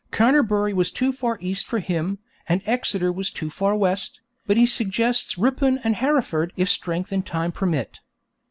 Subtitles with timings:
[0.11, 2.17] Canterbury was too far east for him,
[2.49, 7.23] and Exeter was too far west, but he suggests Ripon and Hereford if strength and
[7.23, 7.99] time permit.